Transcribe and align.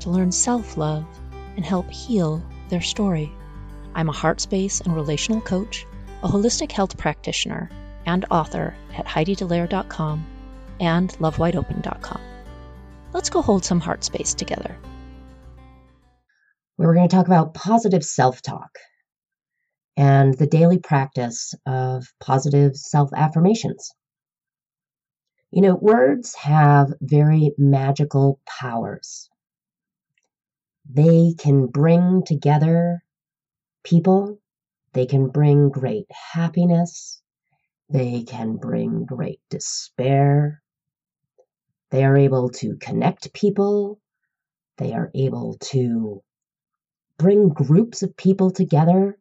to 0.00 0.10
learn 0.10 0.32
self 0.32 0.76
love 0.76 1.04
and 1.56 1.64
help 1.64 1.90
heal 1.90 2.42
their 2.68 2.80
story. 2.80 3.32
I'm 3.94 4.08
a 4.08 4.12
heart 4.12 4.40
space 4.40 4.80
and 4.80 4.94
relational 4.94 5.40
coach, 5.40 5.86
a 6.22 6.28
holistic 6.28 6.72
health 6.72 6.96
practitioner, 6.96 7.70
and 8.06 8.24
author 8.30 8.74
at 8.96 9.06
HeidiDellaire.com 9.06 10.26
and 10.80 11.10
LoveWideOpen.com. 11.10 12.20
Let's 13.12 13.30
go 13.30 13.42
hold 13.42 13.64
some 13.64 13.80
heart 13.80 14.04
space 14.04 14.34
together. 14.34 14.76
We're 16.78 16.94
going 16.94 17.08
to 17.08 17.14
talk 17.14 17.26
about 17.26 17.54
positive 17.54 18.04
self 18.04 18.40
talk 18.40 18.70
and 19.96 20.32
the 20.32 20.46
daily 20.46 20.78
practice 20.78 21.54
of 21.66 22.06
positive 22.20 22.76
self 22.76 23.10
affirmations. 23.14 23.90
You 25.50 25.62
know, 25.62 25.74
words 25.74 26.34
have 26.36 26.92
very 27.00 27.52
magical 27.58 28.40
powers. 28.46 29.28
They 30.92 31.34
can 31.38 31.68
bring 31.68 32.24
together 32.24 33.04
people, 33.84 34.40
they 34.92 35.06
can 35.06 35.28
bring 35.28 35.68
great 35.68 36.06
happiness, 36.10 37.22
they 37.88 38.24
can 38.24 38.56
bring 38.56 39.04
great 39.04 39.40
despair. 39.50 40.60
They 41.92 42.04
are 42.04 42.16
able 42.16 42.48
to 42.60 42.76
connect 42.80 43.32
people, 43.32 44.00
they 44.78 44.92
are 44.92 45.12
able 45.14 45.58
to 45.70 46.22
bring 47.18 47.50
groups 47.50 48.02
of 48.02 48.16
people 48.16 48.50
together 48.50 49.16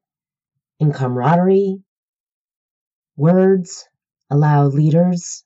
in 0.80 0.92
camaraderie. 0.92 1.84
Words 3.16 3.88
allow 4.32 4.66
leaders 4.66 5.44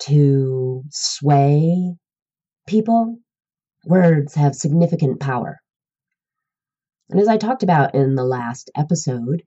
to 0.00 0.82
sway 0.90 1.94
people 2.66 3.20
Words 3.86 4.34
have 4.34 4.56
significant 4.56 5.20
power. 5.20 5.60
And 7.08 7.20
as 7.20 7.28
I 7.28 7.36
talked 7.36 7.62
about 7.62 7.94
in 7.94 8.16
the 8.16 8.24
last 8.24 8.68
episode, 8.74 9.44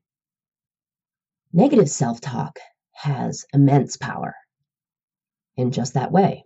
negative 1.51 1.89
self 1.89 2.21
talk 2.21 2.57
has 2.93 3.45
immense 3.53 3.97
power 3.97 4.33
in 5.57 5.71
just 5.71 5.95
that 5.95 6.13
way 6.13 6.45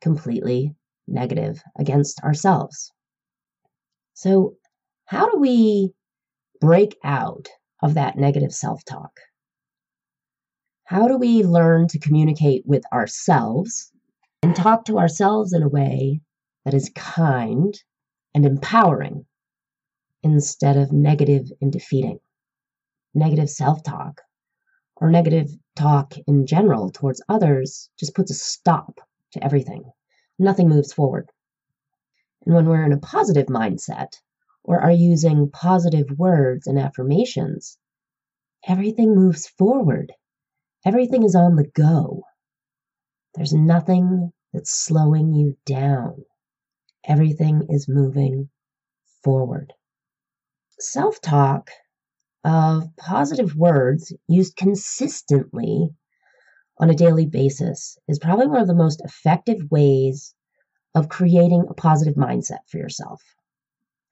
completely 0.00 0.74
negative 1.06 1.62
against 1.78 2.18
ourselves. 2.20 2.90
So, 4.14 4.54
how 5.04 5.28
do 5.28 5.38
we 5.38 5.92
break 6.62 6.96
out 7.04 7.50
of 7.82 7.92
that 7.92 8.16
negative 8.16 8.54
self 8.54 8.86
talk? 8.86 9.12
How 10.84 11.08
do 11.08 11.18
we 11.18 11.42
learn 11.42 11.88
to 11.88 11.98
communicate 11.98 12.62
with 12.64 12.84
ourselves 12.90 13.92
and 14.42 14.56
talk 14.56 14.86
to 14.86 14.98
ourselves 14.98 15.52
in 15.52 15.62
a 15.62 15.68
way 15.68 16.22
that 16.68 16.76
is 16.76 16.92
kind 16.94 17.82
and 18.34 18.44
empowering 18.44 19.24
instead 20.22 20.76
of 20.76 20.92
negative 20.92 21.50
and 21.62 21.72
defeating. 21.72 22.18
Negative 23.14 23.48
self 23.48 23.82
talk 23.82 24.20
or 24.96 25.10
negative 25.10 25.48
talk 25.76 26.12
in 26.26 26.44
general 26.44 26.90
towards 26.90 27.24
others 27.26 27.88
just 27.98 28.14
puts 28.14 28.30
a 28.30 28.34
stop 28.34 29.00
to 29.32 29.42
everything. 29.42 29.82
Nothing 30.38 30.68
moves 30.68 30.92
forward. 30.92 31.30
And 32.44 32.54
when 32.54 32.66
we're 32.66 32.84
in 32.84 32.92
a 32.92 32.98
positive 32.98 33.46
mindset 33.46 34.12
or 34.62 34.78
are 34.78 34.92
using 34.92 35.50
positive 35.50 36.18
words 36.18 36.66
and 36.66 36.78
affirmations, 36.78 37.78
everything 38.66 39.14
moves 39.14 39.46
forward. 39.46 40.12
Everything 40.84 41.24
is 41.24 41.34
on 41.34 41.56
the 41.56 41.68
go. 41.68 42.24
There's 43.36 43.54
nothing 43.54 44.34
that's 44.52 44.78
slowing 44.78 45.32
you 45.32 45.56
down. 45.64 46.26
Everything 47.08 47.66
is 47.70 47.88
moving 47.88 48.50
forward. 49.24 49.72
Self 50.78 51.20
talk 51.22 51.70
of 52.44 52.94
positive 52.96 53.56
words 53.56 54.12
used 54.28 54.56
consistently 54.56 55.88
on 56.78 56.90
a 56.90 56.94
daily 56.94 57.26
basis 57.26 57.98
is 58.08 58.18
probably 58.18 58.46
one 58.46 58.60
of 58.60 58.68
the 58.68 58.74
most 58.74 59.00
effective 59.04 59.70
ways 59.70 60.34
of 60.94 61.08
creating 61.08 61.64
a 61.68 61.74
positive 61.74 62.14
mindset 62.14 62.60
for 62.68 62.76
yourself. 62.76 63.22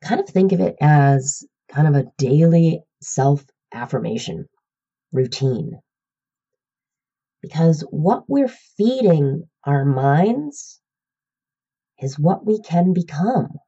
Kind 0.02 0.20
of 0.20 0.28
think 0.28 0.52
of 0.52 0.60
it 0.60 0.76
as 0.80 1.44
kind 1.68 1.86
of 1.86 1.94
a 1.94 2.10
daily 2.16 2.82
self 3.02 3.44
affirmation 3.72 4.46
routine. 5.12 5.80
Because 7.42 7.82
what 7.90 8.24
we're 8.26 8.48
feeding 8.48 9.44
our 9.64 9.84
minds 9.84 10.80
is 12.00 12.18
what 12.18 12.44
we 12.44 12.60
can 12.60 12.92
become. 12.92 13.58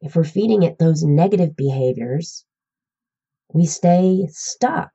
If 0.00 0.16
we're 0.16 0.24
feeding 0.24 0.62
it 0.62 0.78
those 0.78 1.02
negative 1.02 1.56
behaviors, 1.56 2.44
we 3.52 3.66
stay 3.66 4.26
stuck 4.30 4.92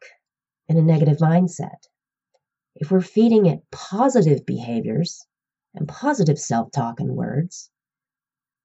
in 0.67 0.77
a 0.77 0.81
negative 0.81 1.17
mindset. 1.17 1.87
If 2.75 2.91
we're 2.91 3.01
feeding 3.01 3.45
it 3.45 3.63
positive 3.71 4.45
behaviors 4.45 5.25
and 5.73 5.87
positive 5.87 6.39
self 6.39 6.71
talk 6.71 6.99
and 6.99 7.15
words, 7.15 7.69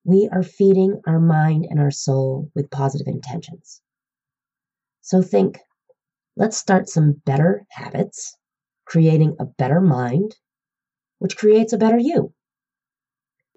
we 0.05 0.29
are 0.33 0.43
feeding 0.43 1.01
our 1.07 1.21
mind 1.21 1.67
and 1.69 1.79
our 1.79 1.91
soul 1.91 2.51
with 2.55 2.71
positive 2.71 3.07
intentions. 3.07 3.83
So 5.03 5.23
think, 5.23 5.59
let's 6.37 6.57
start 6.57 6.89
some 6.89 7.21
better 7.25 7.67
habits, 7.71 8.37
creating 8.85 9.37
a 9.39 9.45
better 9.45 9.81
mind, 9.81 10.37
which 11.19 11.37
creates 11.37 11.73
a 11.73 11.79
better 11.79 11.99
you 11.99 12.33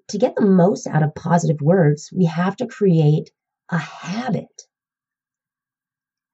to 0.08 0.18
get 0.18 0.36
the 0.36 0.44
most 0.44 0.86
out 0.86 1.02
of 1.02 1.14
positive 1.14 1.60
words, 1.60 2.10
we 2.12 2.26
have 2.26 2.56
to 2.56 2.66
create 2.66 3.30
a 3.70 3.78
habit. 3.78 4.62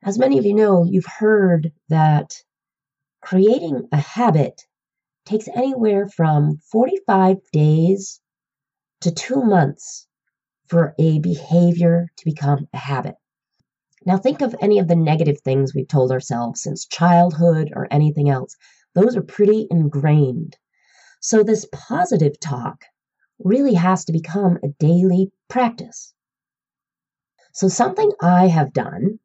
As 0.03 0.19
many 0.19 0.39
of 0.39 0.47
you 0.47 0.55
know, 0.55 0.85
you've 0.85 1.07
heard 1.07 1.73
that 1.89 2.35
creating 3.21 3.89
a 3.93 3.99
habit 3.99 4.63
takes 5.25 5.49
anywhere 5.49 6.09
from 6.09 6.59
45 6.73 7.37
days 7.53 8.21
to 9.03 9.13
two 9.13 9.43
months 9.43 10.07
for 10.67 10.95
a 10.99 11.19
behavior 11.19 12.09
to 12.17 12.25
become 12.25 12.69
a 12.73 12.79
habit. 12.79 13.17
Now, 14.07 14.17
think 14.17 14.41
of 14.41 14.55
any 14.61 14.79
of 14.79 14.89
the 14.89 14.97
negative 14.97 15.41
things 15.43 15.75
we've 15.75 15.87
told 15.87 16.11
ourselves 16.11 16.63
since 16.63 16.87
childhood 16.87 17.73
or 17.77 17.87
anything 17.91 18.31
else. 18.31 18.57
Those 18.95 19.17
are 19.17 19.23
pretty 19.23 19.67
ingrained. 19.71 20.57
So, 21.21 21.43
this 21.43 21.67
positive 21.73 22.41
talk 22.41 22.85
really 23.43 23.75
has 23.75 24.05
to 24.05 24.13
become 24.13 24.59
a 24.63 24.69
daily 24.79 25.33
practice. 25.49 26.13
So, 27.53 27.69
something 27.69 28.13
I 28.23 28.47
have 28.47 28.73
done, 28.73 29.19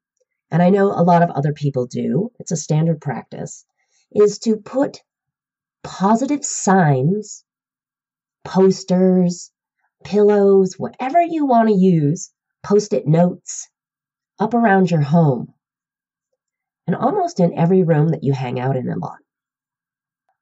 and 0.50 0.62
I 0.62 0.70
know 0.70 0.88
a 0.88 1.04
lot 1.04 1.22
of 1.22 1.30
other 1.30 1.54
people 1.54 1.86
do, 1.86 2.32
it's 2.40 2.52
a 2.52 2.58
standard 2.58 3.02
practice, 3.02 3.66
is 4.12 4.40
to 4.40 4.58
put 4.58 5.04
positive 5.84 6.44
signs, 6.44 7.44
posters, 8.44 9.52
pillows, 10.04 10.76
whatever 10.78 11.22
you 11.22 11.46
want 11.46 11.70
to 11.70 11.76
use, 11.76 12.32
post 12.64 12.94
it 12.94 13.08
notes 13.08 13.70
up 14.40 14.54
around 14.54 14.92
your 14.92 15.02
home 15.02 15.54
and 16.88 16.96
almost 16.96 17.40
in 17.40 17.58
every 17.58 17.84
room 17.84 18.10
that 18.10 18.24
you 18.24 18.34
hang 18.34 18.60
out 18.60 18.76
in 18.76 18.90
a 18.90 18.98
lot. 18.98 19.18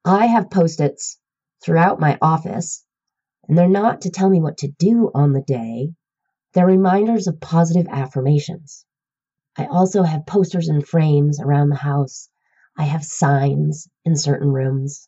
I 0.05 0.25
have 0.25 0.49
post 0.49 0.81
its 0.81 1.17
throughout 1.63 1.99
my 1.99 2.17
office 2.21 2.83
and 3.47 3.57
they're 3.57 3.67
not 3.67 4.01
to 4.01 4.09
tell 4.09 4.29
me 4.29 4.39
what 4.39 4.57
to 4.59 4.67
do 4.67 5.11
on 5.13 5.33
the 5.33 5.41
day, 5.41 5.93
they're 6.53 6.65
reminders 6.65 7.27
of 7.27 7.39
positive 7.39 7.87
affirmations. 7.89 8.85
I 9.57 9.65
also 9.65 10.03
have 10.03 10.25
posters 10.25 10.67
and 10.67 10.85
frames 10.85 11.39
around 11.39 11.69
the 11.69 11.75
house. 11.75 12.29
I 12.77 12.83
have 12.83 13.03
signs 13.03 13.87
in 14.05 14.15
certain 14.15 14.51
rooms 14.51 15.07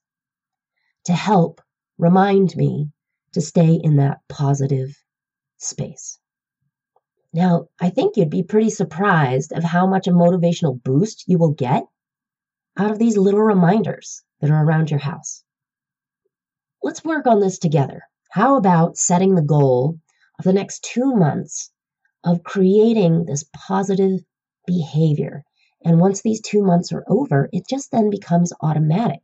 to 1.05 1.13
help 1.13 1.61
remind 1.97 2.55
me 2.55 2.91
to 3.33 3.41
stay 3.41 3.73
in 3.73 3.97
that 3.97 4.21
positive 4.27 4.95
space. 5.57 6.19
Now, 7.33 7.67
I 7.79 7.89
think 7.89 8.15
you'd 8.15 8.29
be 8.29 8.43
pretty 8.43 8.69
surprised 8.69 9.51
of 9.51 9.63
how 9.63 9.87
much 9.87 10.07
a 10.07 10.11
motivational 10.11 10.81
boost 10.81 11.25
you 11.27 11.37
will 11.37 11.53
get 11.53 11.83
out 12.77 12.91
of 12.91 12.99
these 12.99 13.17
little 13.17 13.41
reminders 13.41 14.23
that 14.41 14.51
are 14.51 14.63
around 14.63 14.89
your 14.89 14.99
house. 14.99 15.43
Let's 16.81 17.03
work 17.03 17.27
on 17.27 17.39
this 17.39 17.59
together. 17.59 18.03
How 18.35 18.57
about 18.57 18.97
setting 18.97 19.35
the 19.35 19.41
goal 19.41 19.97
of 20.37 20.43
the 20.43 20.51
next 20.51 20.83
two 20.83 21.15
months 21.15 21.71
of 22.25 22.43
creating 22.43 23.23
this 23.23 23.45
positive 23.55 24.19
behavior. 24.67 25.45
And 25.85 26.01
once 26.01 26.21
these 26.21 26.41
two 26.41 26.61
months 26.61 26.91
are 26.91 27.05
over, 27.07 27.47
it 27.53 27.63
just 27.69 27.91
then 27.91 28.09
becomes 28.09 28.51
automatic. 28.59 29.21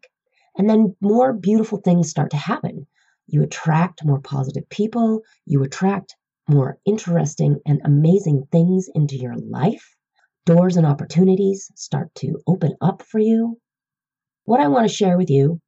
And 0.58 0.70
then 0.70 0.96
more 1.02 1.34
beautiful 1.34 1.80
things 1.80 2.10
start 2.10 2.32
to 2.32 2.38
happen. 2.38 2.88
You 3.28 3.44
attract 3.44 4.06
more 4.06 4.22
positive 4.22 4.70
people, 4.70 5.24
you 5.46 5.62
attract 5.62 6.16
more 6.48 6.78
interesting 6.86 7.60
and 7.66 7.82
amazing 7.84 8.48
things 8.50 8.88
into 8.96 9.18
your 9.18 9.36
life. 9.36 9.94
Doors 10.46 10.78
and 10.78 10.88
opportunities 10.88 11.70
start 11.76 12.16
to 12.20 12.40
open 12.48 12.78
up 12.80 13.02
for 13.02 13.20
you. 13.20 13.60
What 14.46 14.62
I 14.62 14.70
want 14.70 14.88
to 14.88 14.96
share 14.96 15.18
with 15.18 15.30
you 15.30 15.60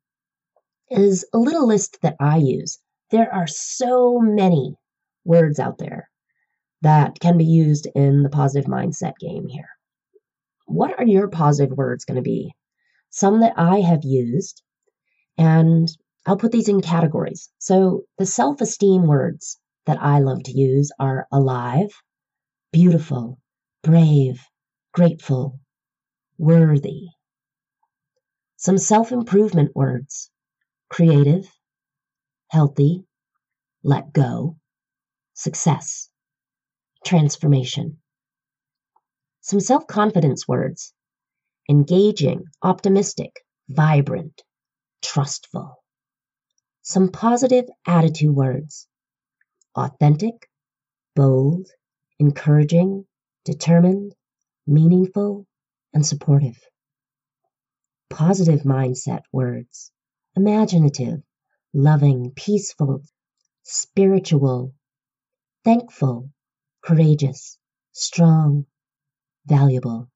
is 0.89 1.25
a 1.33 1.37
little 1.37 1.67
list 1.67 1.97
that 2.03 2.15
I 2.21 2.37
use. 2.37 2.79
There 3.13 3.31
are 3.31 3.45
so 3.45 4.17
many 4.19 4.75
words 5.23 5.59
out 5.59 5.77
there 5.77 6.09
that 6.81 7.19
can 7.19 7.37
be 7.37 7.45
used 7.45 7.87
in 7.93 8.23
the 8.23 8.29
positive 8.29 8.67
mindset 8.67 9.13
game 9.19 9.47
here. 9.47 9.69
What 10.65 10.97
are 10.97 11.05
your 11.05 11.27
positive 11.27 11.77
words 11.77 12.05
going 12.05 12.15
to 12.15 12.23
be? 12.23 12.55
Some 13.11 13.41
that 13.41 13.53
I 13.55 13.81
have 13.81 14.03
used, 14.03 14.63
and 15.37 15.87
I'll 16.25 16.37
put 16.37 16.51
these 16.51 16.67
in 16.67 16.81
categories. 16.81 17.51
So 17.59 18.05
the 18.17 18.25
self 18.25 18.61
esteem 18.61 19.05
words 19.05 19.59
that 19.85 20.01
I 20.01 20.17
love 20.17 20.41
to 20.45 20.57
use 20.57 20.91
are 20.99 21.27
alive, 21.31 21.91
beautiful, 22.71 23.37
brave, 23.83 24.41
grateful, 24.91 25.59
worthy. 26.39 27.09
Some 28.55 28.79
self 28.79 29.11
improvement 29.11 29.75
words 29.75 30.31
creative, 30.89 31.47
healthy, 32.53 33.03
let 33.83 34.13
go, 34.13 34.55
success, 35.33 36.09
transformation. 37.03 37.97
Some 39.41 39.59
self 39.59 39.87
confidence 39.87 40.47
words 40.47 40.93
engaging, 41.67 42.43
optimistic, 42.61 43.43
vibrant, 43.69 44.43
trustful. 45.01 45.83
Some 46.83 47.09
positive 47.09 47.65
attitude 47.87 48.35
words 48.35 48.87
authentic, 49.75 50.47
bold, 51.15 51.67
encouraging, 52.19 53.07
determined, 53.45 54.13
meaningful, 54.67 55.47
and 55.91 56.05
supportive. 56.05 56.61
Positive 58.11 58.59
mindset 58.61 59.21
words 59.31 59.91
imaginative, 60.35 61.23
loving, 61.73 62.31
peaceful, 62.35 63.03
spiritual, 63.63 64.73
thankful, 65.63 66.29
courageous, 66.83 67.57
strong, 67.93 68.65
valuable. 69.45 70.09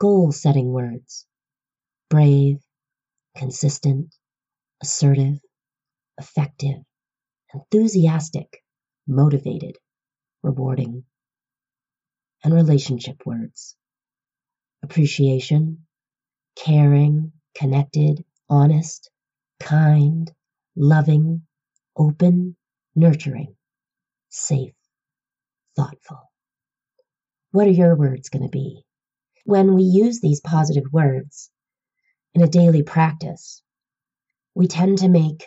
Goal 0.00 0.32
setting 0.32 0.68
words 0.72 1.26
brave, 2.10 2.58
consistent, 3.36 4.14
assertive, 4.82 5.40
effective, 6.18 6.82
enthusiastic, 7.54 8.62
motivated, 9.06 9.78
rewarding. 10.42 11.04
And 12.44 12.54
relationship 12.54 13.24
words 13.26 13.76
appreciation, 14.82 15.86
caring, 16.56 17.32
connected, 17.54 18.24
honest, 18.50 19.10
kind, 19.64 20.30
loving, 20.76 21.40
open, 21.96 22.54
nurturing, 22.94 23.56
safe, 24.28 24.74
thoughtful. 25.74 26.20
What 27.50 27.66
are 27.66 27.70
your 27.70 27.96
words 27.96 28.28
going 28.28 28.42
to 28.42 28.50
be? 28.50 28.84
When 29.46 29.74
we 29.74 29.84
use 29.84 30.20
these 30.20 30.42
positive 30.42 30.84
words 30.92 31.50
in 32.34 32.42
a 32.42 32.46
daily 32.46 32.82
practice, 32.82 33.62
we 34.54 34.66
tend 34.66 34.98
to 34.98 35.08
make 35.08 35.46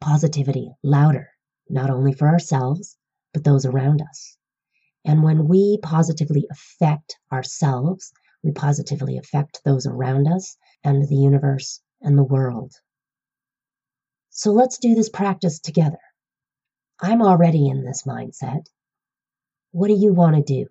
positivity 0.00 0.72
louder 0.82 1.28
not 1.68 1.90
only 1.90 2.14
for 2.14 2.28
ourselves, 2.28 2.96
but 3.34 3.44
those 3.44 3.66
around 3.66 4.00
us. 4.00 4.38
And 5.04 5.22
when 5.22 5.48
we 5.48 5.78
positively 5.82 6.46
affect 6.50 7.18
ourselves, 7.30 8.10
we 8.42 8.52
positively 8.52 9.18
affect 9.18 9.60
those 9.66 9.86
around 9.86 10.28
us 10.28 10.56
and 10.82 11.06
the 11.06 11.16
universe 11.16 11.82
and 12.00 12.16
the 12.16 12.24
world. 12.24 12.72
So 14.40 14.52
let's 14.52 14.78
do 14.78 14.94
this 14.94 15.10
practice 15.10 15.60
together. 15.60 15.98
I'm 16.98 17.20
already 17.20 17.68
in 17.68 17.84
this 17.84 18.04
mindset. 18.06 18.64
What 19.72 19.88
do 19.88 19.92
you 19.92 20.14
want 20.14 20.34
to 20.34 20.42
do? 20.42 20.66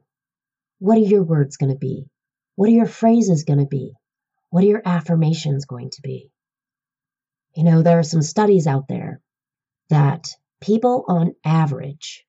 What 0.80 0.98
are 0.98 1.01
your 1.01 1.21
words 1.21 1.57
going 1.57 1.71
to 1.71 1.77
be? 1.77 2.07
What 2.56 2.68
are 2.68 2.71
your 2.71 2.88
phrases 2.88 3.44
going 3.44 3.60
to 3.60 3.68
be? 3.68 3.94
What 4.50 4.63
are 4.63 4.68
your 4.68 4.81
affirmations 4.83 5.66
going 5.66 5.92
to 5.92 6.01
be? 6.01 6.31
You 7.56 7.63
know, 7.63 7.83
there 7.83 8.00
are 8.00 8.04
some 8.04 8.24
studies 8.24 8.66
out 8.66 8.88
there 8.88 9.21
that 9.92 10.30
people 10.60 11.06
on 11.07 11.36
average 11.45 12.25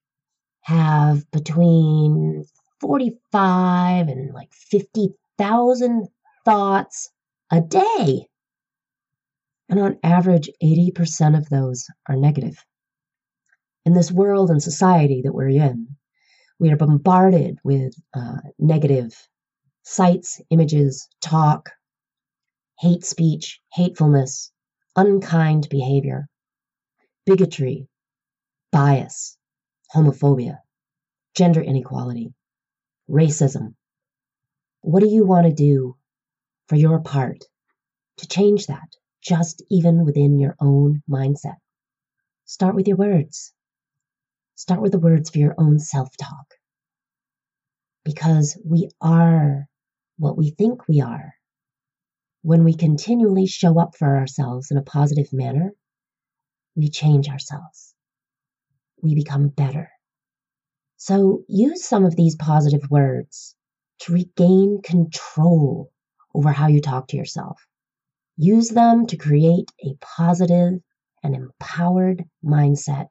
have 0.60 1.25
between 1.31 2.44
45 2.82 4.08
and 4.08 4.34
like 4.34 4.52
50,000 4.52 6.06
thoughts 6.44 7.10
a 7.50 7.62
day. 7.62 8.26
And 9.70 9.78
on 9.78 9.99
average, 10.02 10.50
80% 10.62 11.38
of 11.38 11.49
those 11.49 11.87
are 12.08 12.17
negative. 12.17 12.62
In 13.87 13.94
this 13.94 14.11
world 14.11 14.50
and 14.50 14.61
society 14.61 15.22
that 15.22 15.32
we're 15.32 15.49
in, 15.49 15.96
we 16.58 16.70
are 16.70 16.76
bombarded 16.76 17.58
with 17.62 17.94
uh, 18.12 18.38
negative 18.58 19.17
sights, 19.84 20.40
images, 20.50 21.08
talk, 21.22 21.70
hate 22.81 23.05
speech, 23.05 23.61
hatefulness, 23.72 24.50
unkind 24.96 25.69
behavior, 25.70 26.28
bigotry, 27.25 27.88
bias, 28.72 29.38
homophobia, 29.94 30.58
gender 31.34 31.62
inequality, 31.62 32.34
racism. 33.08 33.75
What 34.81 35.00
do 35.00 35.08
you 35.08 35.25
want 35.25 35.46
to 35.46 35.52
do 35.52 35.96
for 36.69 36.75
your 36.75 37.00
part 37.00 37.44
to 38.19 38.28
change 38.28 38.67
that, 38.67 38.88
just 39.22 39.62
even 39.70 40.05
within 40.05 40.38
your 40.38 40.56
own 40.61 41.02
mindset? 41.11 41.56
Start 42.44 42.75
with 42.75 42.88
your 42.88 42.96
words. 42.96 43.52
Start 44.55 44.82
with 44.82 44.93
the 44.93 44.99
words 44.99 45.31
for 45.31 45.38
your 45.38 45.55
own 45.58 45.78
self 45.78 46.08
talk. 46.17 46.55
Because 48.05 48.58
we 48.65 48.91
are 49.00 49.67
what 50.19 50.36
we 50.36 50.50
think 50.50 50.89
we 50.89 51.00
are. 51.00 51.34
When 52.43 52.65
we 52.65 52.74
continually 52.74 53.46
show 53.46 53.79
up 53.79 53.96
for 53.96 54.17
ourselves 54.17 54.70
in 54.70 54.79
a 54.79 54.82
positive 54.82 55.32
manner, 55.32 55.72
we 56.74 56.89
change 56.89 57.29
ourselves 57.29 57.94
we 59.03 59.15
become 59.15 59.48
better. 59.48 59.91
So 60.96 61.44
use 61.48 61.84
some 61.84 62.05
of 62.05 62.17
these 62.17 62.36
positive 62.36 62.91
words 62.91 63.55
to 64.00 64.12
regain 64.12 64.81
control 64.82 65.91
over 66.34 66.50
how 66.53 66.69
you 66.69 66.81
talk 66.81 67.08
to 67.08 67.17
yourself. 67.17 67.60
Use 68.43 68.70
them 68.70 69.06
to 69.09 69.19
create 69.19 69.70
a 69.85 69.94
positive 70.01 70.81
and 71.23 71.35
empowered 71.35 72.25
mindset 72.43 73.09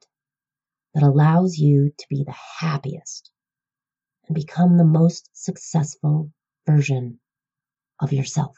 that 0.92 1.04
allows 1.04 1.56
you 1.56 1.92
to 1.96 2.06
be 2.10 2.24
the 2.24 2.34
happiest 2.58 3.30
and 4.26 4.34
become 4.34 4.76
the 4.76 4.84
most 4.84 5.30
successful 5.32 6.32
version 6.66 7.20
of 8.00 8.12
yourself. 8.12 8.56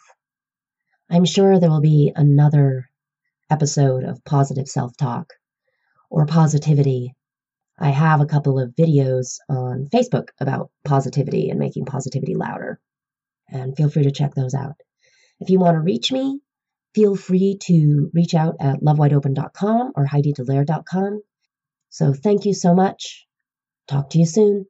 I'm 1.11 1.27
sure 1.27 1.61
there 1.61 1.69
will 1.69 1.83
be 1.83 2.11
another 2.17 2.89
episode 3.51 4.05
of 4.05 4.25
positive 4.25 4.67
self 4.67 4.97
talk 4.97 5.35
or 6.09 6.25
positivity 6.25 7.15
I 7.79 7.91
have 7.91 8.23
a 8.23 8.27
couple 8.27 8.59
of 8.59 8.75
videos 8.77 9.37
on 9.47 9.89
Facebook 9.93 10.29
about 10.41 10.71
positivity 10.87 11.51
and 11.51 11.59
making 11.59 11.85
positivity 11.85 12.35
louder. 12.35 12.81
And 13.51 13.77
feel 13.77 13.91
free 13.91 14.05
to 14.05 14.11
check 14.11 14.35
those 14.35 14.55
out. 14.55 14.77
If 15.39 15.51
you 15.51 15.59
want 15.59 15.75
to 15.75 15.81
reach 15.81 16.11
me, 16.11 16.41
feel 16.95 17.17
free 17.17 17.59
to 17.63 18.11
reach 18.13 18.35
out 18.35 18.57
at 18.61 18.81
lovewideopen.com 18.81 19.93
or 19.97 20.07
heididellaire.com. 20.07 21.23
So 21.91 22.13
thank 22.13 22.45
you 22.45 22.55
so 22.55 22.75
much. 22.75 23.27
Talk 23.89 24.11
to 24.11 24.19
you 24.19 24.27
soon. 24.27 24.67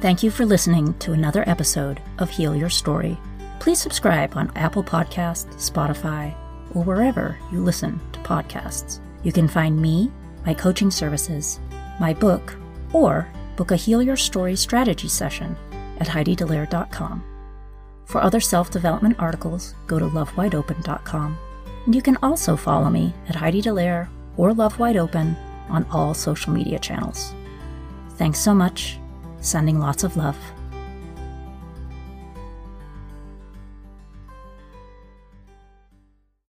Thank 0.00 0.24
you 0.24 0.30
for 0.32 0.44
listening 0.44 0.98
to 0.98 1.12
another 1.12 1.48
episode 1.48 2.02
of 2.18 2.28
Heal 2.28 2.56
Your 2.56 2.70
Story. 2.70 3.16
Please 3.60 3.80
subscribe 3.80 4.36
on 4.36 4.50
Apple 4.56 4.82
Podcasts, 4.82 5.54
Spotify, 5.54 6.34
or 6.74 6.82
wherever 6.82 7.38
you 7.52 7.62
listen 7.62 8.00
to 8.12 8.18
podcasts. 8.20 8.98
You 9.22 9.30
can 9.30 9.46
find 9.46 9.80
me 9.80 10.10
my 10.44 10.54
coaching 10.54 10.90
services, 10.90 11.60
my 12.00 12.12
book, 12.12 12.56
or 12.92 13.28
book 13.56 13.70
a 13.70 13.76
Heal 13.76 14.02
Your 14.02 14.16
Story 14.16 14.56
strategy 14.56 15.08
session 15.08 15.56
at 16.00 16.08
HeidiDellaire.com. 16.08 17.31
For 18.12 18.22
other 18.22 18.40
self 18.40 18.70
development 18.70 19.16
articles, 19.18 19.74
go 19.86 19.98
to 19.98 20.04
lovewideopen.com. 20.04 21.38
And 21.86 21.94
you 21.94 22.02
can 22.02 22.18
also 22.22 22.56
follow 22.56 22.90
me 22.90 23.14
at 23.26 23.34
Heidi 23.34 23.62
Dellaire 23.62 24.06
or 24.36 24.52
Love 24.52 24.78
Wide 24.78 24.98
Open 24.98 25.34
on 25.70 25.86
all 25.90 26.12
social 26.12 26.52
media 26.52 26.78
channels. 26.78 27.32
Thanks 28.18 28.38
so 28.38 28.52
much. 28.52 28.98
Sending 29.40 29.80
lots 29.80 30.04
of 30.04 30.18
love. 30.18 30.36